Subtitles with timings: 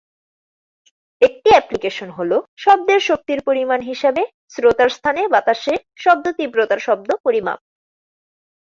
[1.21, 2.31] একটি অ্যাপ্লিকেশন হ'ল
[2.57, 4.21] শব্দের শক্তির পরিমাণ হিসাবে
[4.49, 7.59] শ্রোতার স্থানে বাতাসে শব্দ তীব্রতার শব্দ পরিমাপ।